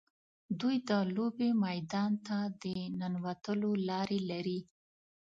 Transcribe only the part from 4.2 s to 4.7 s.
لري.